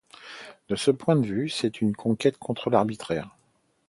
De 0.69 0.75
ce 0.75 0.89
point 0.89 1.15
de 1.15 1.23
vue, 1.27 1.47
c'est 1.49 1.79
une 1.79 1.95
conquête 1.95 2.39
contre 2.39 2.71
l'arbitraire. 2.71 3.37